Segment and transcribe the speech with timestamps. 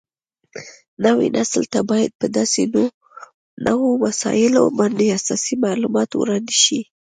[1.05, 2.61] نوي نسل ته باید په داسې
[3.67, 6.79] نوو مسایلو باندې اساسي معلومات وړاندې شي